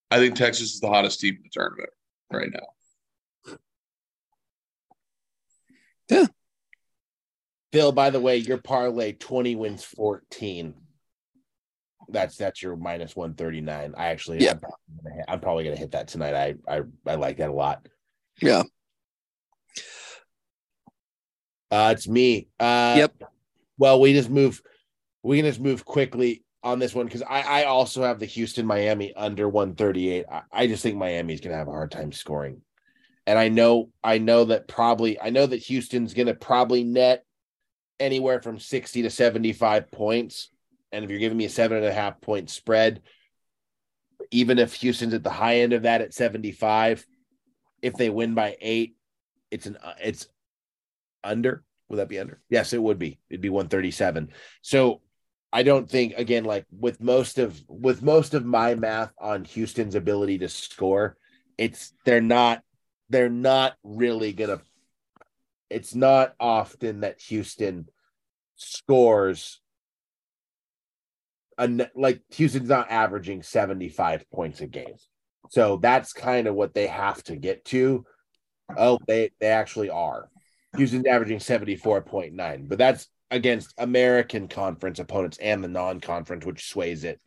[0.10, 1.90] I think Texas is the hottest team in the tournament
[2.32, 3.58] right now.
[6.10, 6.26] Yeah.
[7.72, 10.74] Phil, by the way, your parlay 20 wins 14.
[12.10, 13.94] That's that's your minus 139.
[13.96, 14.52] I actually yeah.
[14.52, 16.34] I'm probably gonna hit, I'm probably gonna hit that tonight.
[16.34, 17.88] I I I like that a lot.
[18.42, 18.64] Yeah.
[21.70, 22.50] Uh, it's me.
[22.60, 23.14] Uh, yep.
[23.78, 24.62] Well, we just move.
[25.24, 28.66] We can just move quickly on this one because I, I also have the Houston
[28.66, 30.26] Miami under 138.
[30.32, 32.62] I, I just think Miami's going to have a hard time scoring,
[33.26, 37.26] and I know I know that probably I know that Houston's going to probably net
[38.00, 40.50] anywhere from 60 to 75 points.
[40.92, 43.02] And if you're giving me a seven and a half point spread,
[44.32, 47.06] even if Houston's at the high end of that at 75,
[47.82, 48.96] if they win by eight,
[49.50, 50.28] it's an it's
[51.24, 51.64] under.
[51.90, 52.40] Would that be under?
[52.50, 53.20] Yes, it would be.
[53.30, 54.32] It'd be 137.
[54.62, 55.02] So
[55.54, 59.96] I don't think again, like with most of with most of my math on Houston's
[59.96, 61.18] ability to score,
[61.58, 62.62] it's they're not
[63.10, 64.62] they're not really gonna
[65.70, 67.88] it's not often that Houston
[68.56, 69.60] scores
[71.96, 74.96] like Houston's not averaging 75 points a game.
[75.50, 78.06] So that's kind of what they have to get to.
[78.78, 80.30] Oh, they they actually are.
[80.78, 87.20] Houston's averaging 74.9, but that's against American conference opponents and the non-conference, which sways it.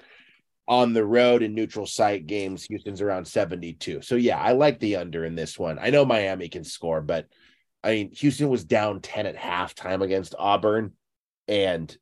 [0.66, 4.02] On the road in neutral site games, Houston's around 72.
[4.02, 5.78] So yeah, I like the under in this one.
[5.78, 7.26] I know Miami can score, but
[7.82, 10.92] I mean Houston was down 10 at halftime against Auburn.
[11.48, 11.94] And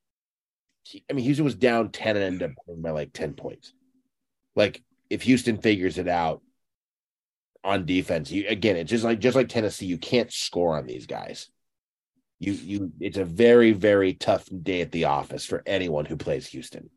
[1.11, 3.73] I mean Houston was down 10 and ended up by like 10 points.
[4.55, 6.43] Like if Houston figures it out,
[7.65, 8.31] on defense.
[8.31, 11.49] You again, it's just like just like Tennessee, you can't score on these guys.
[12.43, 16.49] You you it's a very, very tough day at the office for anyone who plays
[16.49, 16.91] Houston.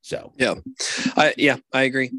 [0.00, 0.54] So yeah,
[1.16, 2.12] I yeah I agree.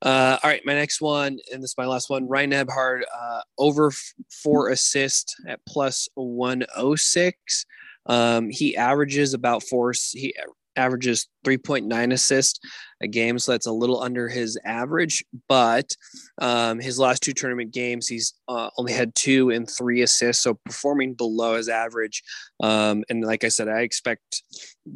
[0.00, 2.26] Uh, all right, my next one, and this is my last one.
[2.26, 7.66] Ryan Nembhard uh, over f- four assists at plus one oh six.
[8.06, 9.92] Um, he averages about four.
[10.12, 10.34] He
[10.76, 12.60] averages 3.9 assists
[13.00, 15.24] a game, so that's a little under his average.
[15.48, 15.94] But
[16.40, 20.54] um, his last two tournament games, he's uh, only had two and three assists, so
[20.64, 22.22] performing below his average.
[22.60, 24.42] Um, and like I said, I expect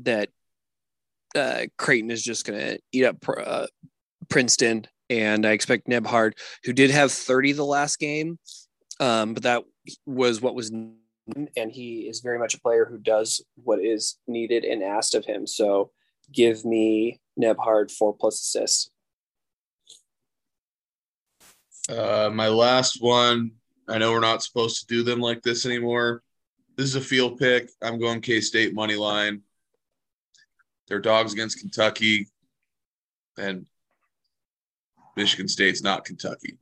[0.03, 0.29] that
[1.35, 3.67] uh, Creighton is just going to eat up uh,
[4.29, 6.33] Princeton, and I expect Nembhard,
[6.65, 8.39] who did have 30 the last game,
[8.99, 9.65] um, but that
[10.07, 10.71] was what was
[11.57, 15.25] and he is very much a player who does what is needed and asked of
[15.25, 15.47] him.
[15.47, 15.91] So
[16.33, 18.91] give me Nembhard four plus assists.
[21.89, 23.53] Uh, my last one.
[23.89, 26.23] I know we're not supposed to do them like this anymore.
[26.77, 27.71] This is a field pick.
[27.83, 29.43] I'm going K State money line.
[30.87, 32.29] Their dogs against Kentucky,
[33.37, 33.67] and
[35.17, 36.59] Michigan State's not Kentucky.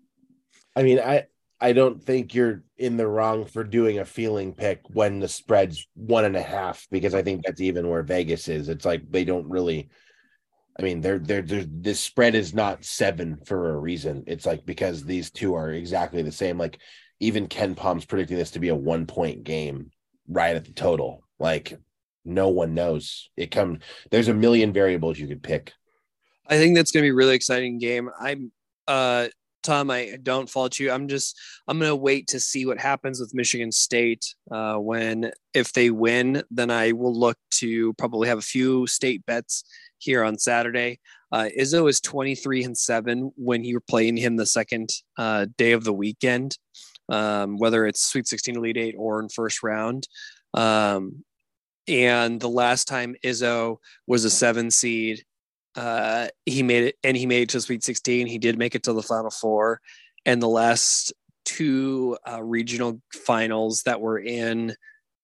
[0.74, 1.26] I mean, I
[1.60, 5.88] I don't think you're in the wrong for doing a feeling pick when the spread's
[5.94, 8.68] one and a half because I think that's even where Vegas is.
[8.68, 9.88] It's like they don't really.
[10.78, 14.22] I mean, they're they're, they're this spread is not seven for a reason.
[14.28, 16.58] It's like because these two are exactly the same.
[16.58, 16.78] Like
[17.18, 19.90] even KenPom's predicting this to be a one point game
[20.28, 21.24] right at the total.
[21.40, 21.76] Like
[22.24, 23.30] no one knows.
[23.36, 25.72] It come there's a million variables you could pick.
[26.46, 28.10] I think that's going to be a really exciting game.
[28.18, 28.52] I'm
[28.86, 29.28] uh
[29.62, 30.90] Tom, I don't fault you.
[30.90, 34.34] I'm just I'm gonna wait to see what happens with Michigan State.
[34.50, 39.24] Uh, when if they win, then I will look to probably have a few state
[39.26, 39.64] bets
[39.98, 41.00] here on Saturday.
[41.30, 45.84] Uh, Izzo is 23 and seven when you're playing him the second uh, day of
[45.84, 46.56] the weekend,
[47.08, 50.08] um, whether it's Sweet 16, Elite Eight, or in first round.
[50.54, 51.24] Um,
[51.86, 55.24] and the last time Izzo was a seven seed,
[55.78, 58.26] uh, he made it, and he made it to Sweet 16.
[58.26, 59.80] He did make it to the Final Four,
[60.26, 61.12] and the last
[61.44, 64.74] two uh, regional finals that were in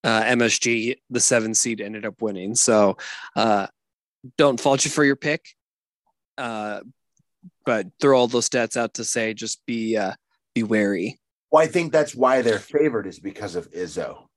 [0.05, 2.55] uh, MSG, the seven seed, ended up winning.
[2.55, 2.99] So
[3.35, 3.67] uh,
[4.38, 5.45] don't fault you for your pick,
[6.38, 6.83] uh,
[7.67, 10.12] but throw all those stats out to say just be uh,
[10.55, 11.19] be wary.
[11.51, 14.29] Well, I think that's why they're favored is because of Izzo.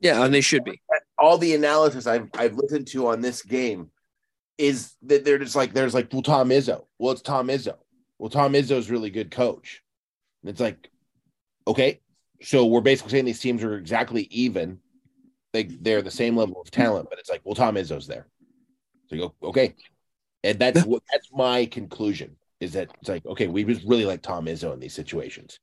[0.00, 0.80] Yeah, and they should be.
[1.18, 3.90] All the analysis I've I've listened to on this game
[4.58, 6.84] is that they're just like there's like well Tom Izzo.
[6.98, 7.76] Well, it's Tom Izzo.
[8.18, 9.82] Well, Tom Izzo's really good coach.
[10.42, 10.90] And it's like,
[11.66, 12.00] okay,
[12.42, 14.78] so we're basically saying these teams are exactly even.
[15.52, 18.26] They they're the same level of talent, but it's like, well, Tom Izzo's there.
[19.08, 19.74] So you go, okay.
[20.44, 24.22] And that's what that's my conclusion is that it's like, okay, we just really like
[24.22, 25.58] Tom Izzo in these situations.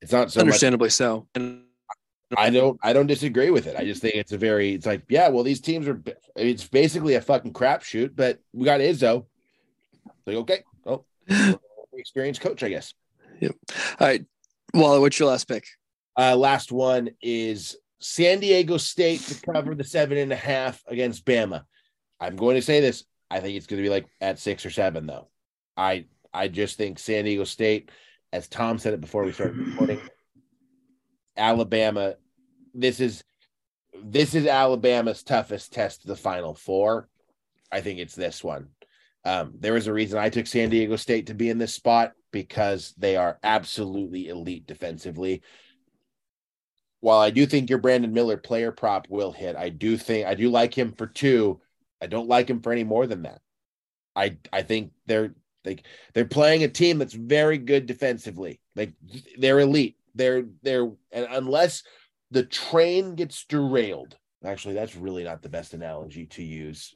[0.00, 1.28] It's not so understandably much, so.
[1.34, 1.64] And
[2.36, 3.76] I don't I don't disagree with it.
[3.76, 6.02] I just think it's a very it's like, yeah, well, these teams are
[6.36, 9.26] it's basically a fucking crapshoot, but we got Izzo.
[10.26, 11.04] Like, okay, oh
[11.94, 12.94] experienced coach, I guess.
[13.40, 13.54] Yep.
[14.00, 14.24] All right.
[14.74, 15.66] Wally, what's your last pick?
[16.18, 21.24] Uh, last one is San Diego State to cover the seven and a half against
[21.24, 21.64] Bama.
[22.20, 23.04] I'm going to say this.
[23.30, 25.28] I think it's going to be like at six or seven, though.
[25.76, 27.90] I I just think San Diego State,
[28.32, 30.00] as Tom said it before we started recording,
[31.36, 32.16] Alabama.
[32.74, 33.24] This is
[34.02, 37.08] this is Alabama's toughest test to the Final Four.
[37.70, 38.68] I think it's this one.
[39.24, 42.12] Um, there was a reason I took San Diego State to be in this spot
[42.32, 45.42] because they are absolutely elite defensively.
[47.00, 50.34] While I do think your Brandon Miller player prop will hit, I do think I
[50.34, 51.60] do like him for two.
[52.00, 53.40] I don't like him for any more than that.
[54.14, 55.78] I I think they're they
[56.14, 58.60] they're playing a team that's very good defensively.
[58.74, 58.92] Like
[59.38, 59.96] they're elite.
[60.14, 61.82] They're they're and unless
[62.32, 64.16] the train gets derailed.
[64.44, 66.94] Actually, that's really not the best analogy to use.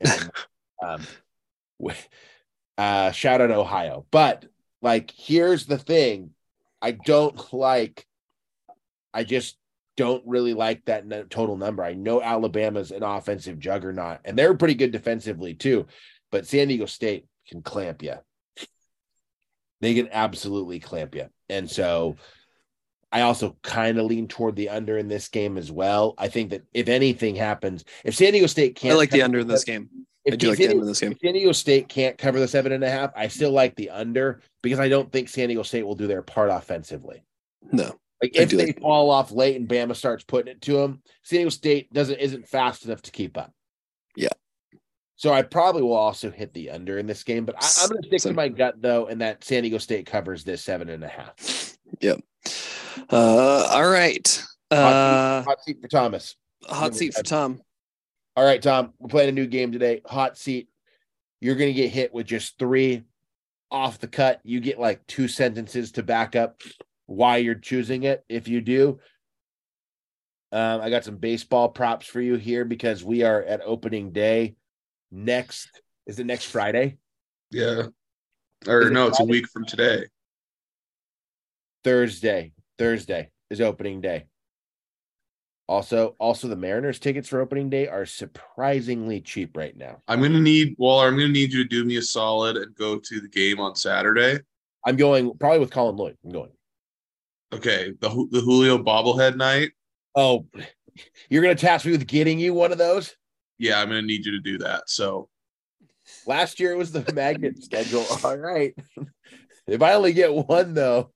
[0.00, 0.30] And,
[0.84, 1.06] um,
[2.76, 4.04] uh, shout out Ohio.
[4.10, 4.44] But
[4.82, 6.30] like, here's the thing
[6.82, 8.06] I don't like,
[9.14, 9.56] I just
[9.96, 11.84] don't really like that total number.
[11.84, 15.86] I know Alabama's an offensive juggernaut and they're pretty good defensively too,
[16.30, 18.14] but San Diego State can clamp you.
[19.80, 21.28] They can absolutely clamp you.
[21.48, 22.16] And so
[23.12, 26.14] I also kind of lean toward the under in this game as well.
[26.16, 29.40] I think that if anything happens, if San Diego State can't, I like the under
[29.40, 29.90] in this game.
[30.24, 31.12] If, do like San, the under in this game.
[31.12, 33.90] if San Diego State can't cover the seven and a half, I still like the
[33.90, 37.22] under because I don't think San Diego State will do their part offensively.
[37.70, 41.02] No, Like if they like- fall off late and Bama starts putting it to them,
[41.22, 43.52] San Diego State doesn't isn't fast enough to keep up.
[44.16, 44.28] Yeah.
[45.16, 48.02] So I probably will also hit the under in this game, but I, I'm going
[48.02, 50.88] to stick So- to my gut though, and that San Diego State covers this seven
[50.88, 51.76] and a half.
[53.10, 54.44] Uh, all right.
[54.70, 56.34] Uh, Hot seat for Thomas.
[56.64, 57.60] hot seat for Tom.
[58.36, 60.00] All right, Tom, we're playing a new game today.
[60.06, 60.68] Hot seat.
[61.40, 63.02] You're going to get hit with just three
[63.70, 64.40] off the cut.
[64.44, 66.60] You get like two sentences to back up
[67.06, 68.24] why you're choosing it.
[68.28, 69.00] If you do,
[70.52, 74.54] um, I got some baseball props for you here because we are at opening day
[75.10, 75.82] next.
[76.06, 76.98] Is it next Friday?
[77.50, 77.88] Yeah.
[78.62, 80.06] Is Or it no, it's a week from today.
[81.84, 82.52] Thursday.
[82.82, 84.24] Thursday is opening day.
[85.68, 90.02] Also, also the Mariners tickets for opening day are surprisingly cheap right now.
[90.08, 91.06] I'm gonna need Waller.
[91.06, 93.76] I'm gonna need you to do me a solid and go to the game on
[93.76, 94.40] Saturday.
[94.84, 96.16] I'm going probably with Colin Lloyd.
[96.24, 96.50] I'm going.
[97.52, 99.70] Okay, the the Julio bobblehead night.
[100.16, 100.44] Oh,
[101.30, 103.14] you're going to task me with getting you one of those?
[103.58, 104.90] Yeah, I'm gonna need you to do that.
[104.90, 105.28] So
[106.26, 108.04] Last year it was the magnet schedule.
[108.24, 108.74] All right.
[109.66, 111.12] if I only get one, though,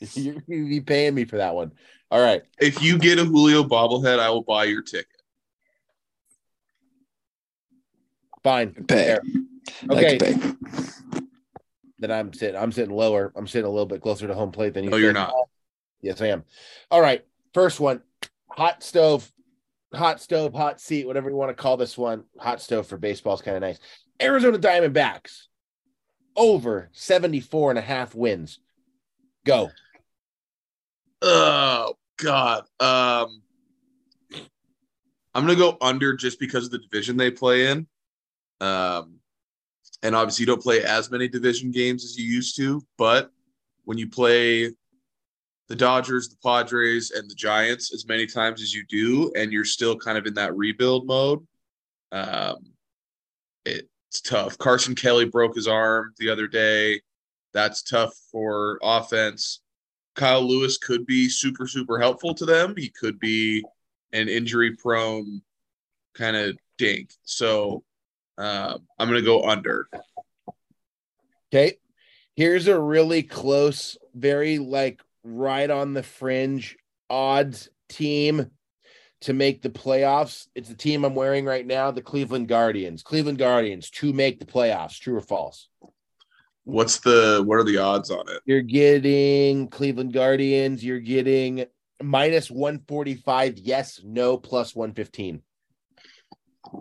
[0.00, 1.72] you're going to be paying me for that one.
[2.10, 2.42] All right.
[2.60, 5.06] if you get a Julio bobblehead, I will buy your ticket.
[8.42, 8.72] Fine.
[8.86, 9.18] Pay.
[9.90, 10.16] Okay.
[10.16, 10.80] can pay.
[11.98, 12.56] Then I'm sitting.
[12.56, 13.32] I'm sitting lower.
[13.36, 14.90] I'm sitting a little bit closer to home plate than you.
[14.90, 15.34] No, you're not.
[16.00, 16.44] Yes, I am.
[16.90, 17.24] All right.
[17.52, 18.02] First one.
[18.50, 19.30] Hot stove.
[19.92, 20.54] Hot stove.
[20.54, 21.06] Hot seat.
[21.06, 22.24] Whatever you want to call this one.
[22.38, 23.80] Hot stove for baseball is kind of nice.
[24.22, 25.48] Arizona Diamondbacks
[26.36, 28.60] over 74 and a half wins.
[29.44, 29.70] Go.
[31.22, 32.64] Oh God.
[32.80, 33.42] Um,
[35.34, 37.86] I'm gonna go under just because of the division they play in.
[38.60, 39.20] Um,
[40.02, 43.30] and obviously you don't play as many division games as you used to, but
[43.84, 44.72] when you play
[45.68, 49.64] the Dodgers, the Padres, and the Giants as many times as you do, and you're
[49.64, 51.46] still kind of in that rebuild mode,
[52.10, 52.56] um,
[53.64, 54.56] it's tough.
[54.58, 57.00] Carson Kelly broke his arm the other day.
[57.52, 59.60] That's tough for offense.
[60.18, 62.74] Kyle Lewis could be super, super helpful to them.
[62.76, 63.64] He could be
[64.12, 65.42] an injury prone
[66.12, 67.12] kind of dink.
[67.22, 67.84] So
[68.36, 69.88] uh, I'm going to go under.
[71.52, 71.78] Okay.
[72.34, 76.76] Here's a really close, very like right on the fringe
[77.08, 78.50] odds team
[79.20, 80.48] to make the playoffs.
[80.56, 83.04] It's the team I'm wearing right now, the Cleveland Guardians.
[83.04, 84.98] Cleveland Guardians to make the playoffs.
[84.98, 85.67] True or false?
[86.68, 88.42] What's the what are the odds on it?
[88.44, 90.84] You're getting Cleveland Guardians.
[90.84, 91.64] You're getting
[92.02, 93.56] minus 145.
[93.56, 95.40] Yes, no, plus 115.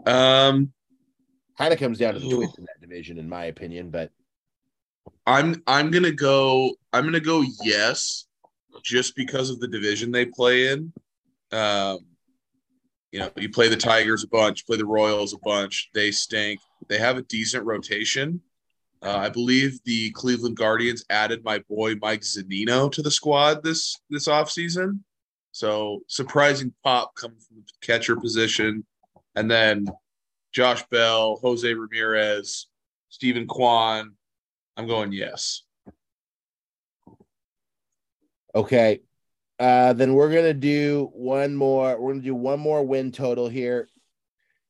[0.05, 0.73] Um,
[1.57, 2.35] Kind of comes down to the Ooh.
[2.35, 3.89] twins in that division, in my opinion.
[3.89, 4.11] But
[5.25, 6.75] I'm I'm gonna go.
[6.91, 8.27] I'm gonna go yes,
[8.83, 10.91] just because of the division they play in.
[11.53, 11.99] Um,
[13.13, 15.91] you know, you play the Tigers a bunch, play the Royals a bunch.
[15.93, 16.59] They stink.
[16.89, 18.41] They have a decent rotation.
[19.01, 23.99] Uh, I believe the Cleveland Guardians added my boy Mike Zunino to the squad this
[24.09, 25.01] this offseason.
[25.51, 28.85] So surprising pop coming from the catcher position,
[29.35, 29.87] and then
[30.51, 32.67] Josh Bell, Jose Ramirez,
[33.09, 34.13] Steven Kwan.
[34.75, 35.63] I'm going yes.
[38.55, 39.01] Okay.
[39.59, 41.99] Uh, then we're gonna do one more.
[41.99, 43.89] We're gonna do one more win total here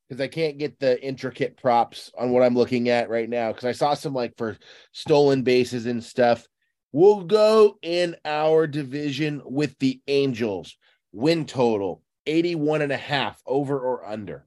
[0.08, 3.52] because I can't get the intricate props on what I'm looking at right now.
[3.52, 4.56] Because I saw some like for
[4.92, 6.46] stolen bases and stuff.
[6.92, 10.76] We'll go in our division with the Angels.
[11.12, 14.46] Win total 81 and a half over or under.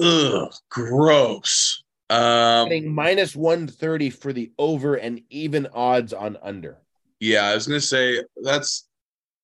[0.00, 1.82] Ugh, gross.
[2.08, 6.78] Um, Getting minus 130 for the over and even odds on under.
[7.20, 8.88] yeah, I was gonna say that's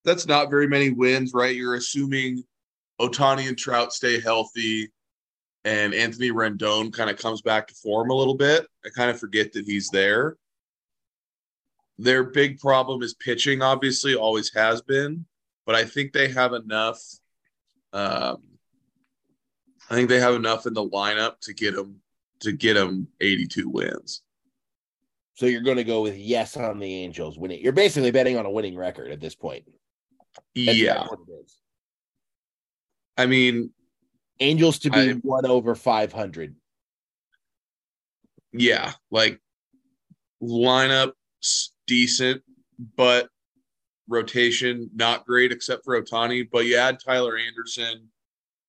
[0.04, 1.54] that's not very many wins, right?
[1.54, 2.44] You're assuming
[3.00, 4.90] Ohtani and Trout stay healthy,
[5.64, 8.66] and Anthony Rendon kind of comes back to form a little bit.
[8.84, 10.36] I kind of forget that he's there.
[11.98, 15.26] Their big problem is pitching, obviously, always has been,
[15.64, 17.00] but I think they have enough.
[17.92, 18.42] Um,
[19.88, 22.00] I think they have enough in the lineup to get them
[22.40, 24.22] to get them 82 wins.
[25.34, 27.62] So you're going to go with yes on the Angels winning.
[27.62, 29.64] You're basically betting on a winning record at this point.
[30.54, 31.58] That's- yeah, that's what it is.
[33.16, 33.70] I mean,
[34.40, 36.54] Angels to be I- one over 500.
[38.52, 39.40] yeah, like
[40.42, 41.12] lineup
[41.86, 42.42] decent,
[42.96, 43.28] but
[44.08, 46.48] rotation not great except for Ohtani.
[46.50, 48.08] But you add Tyler Anderson.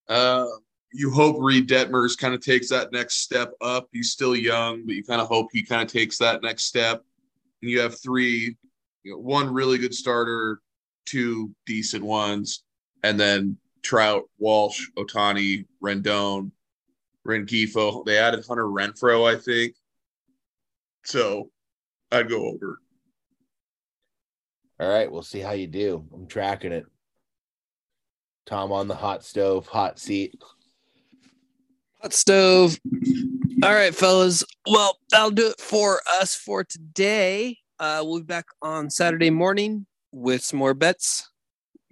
[0.08, 0.46] Uh,
[0.94, 3.90] you hope Reid Detmers kind of takes that next step up.
[3.92, 7.04] He's still young, but you kind of hope he kind of takes that next step.
[7.62, 8.56] And you have three,
[9.04, 10.62] you know, one really good starter,
[11.06, 12.64] two decent ones,
[13.04, 13.58] and then
[13.88, 16.52] Trout, Walsh, Ohtani, Rendon,
[17.26, 18.04] Rengifo.
[18.04, 19.76] They added Hunter Renfroe, I think.
[21.06, 21.52] So
[22.12, 22.82] I'd go over.
[24.78, 26.06] All right, we'll see how you do.
[26.14, 26.86] I'm tracking it.
[28.46, 30.36] Tom on the hot stove, hot seat.
[32.02, 32.78] Hot stove.
[33.64, 34.44] All right, fellas.
[34.70, 37.58] Well, that'll do it for us for today.
[37.80, 41.30] Uh, we'll be back on Saturday morning with some more bets.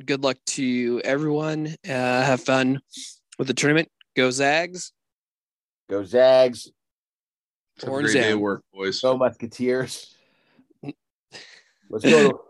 [0.04, 1.68] Good luck to everyone.
[1.88, 2.82] Uh, have fun
[3.40, 3.90] with the tournament.
[4.16, 4.92] Go Zags.
[5.90, 6.70] Go Zags.
[7.80, 9.00] Have a great day of work, boys.
[9.00, 10.14] Go Musketeers.
[11.90, 12.42] Let's go.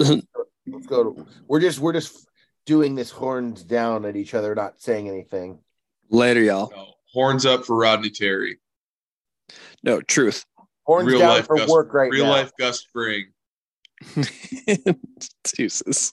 [0.00, 0.22] To,
[0.66, 1.12] let's go.
[1.12, 2.26] To, we're just we're just
[2.66, 5.58] doing this horns down at each other, not saying anything.
[6.10, 6.72] Later, y'all.
[6.74, 8.58] No, horns up for Rodney Terry.
[9.82, 10.44] No, truth.
[10.84, 12.32] Horns Real down life for Gus, work right real now.
[12.32, 13.26] Real life Gus Fring.
[15.56, 16.12] Deuces.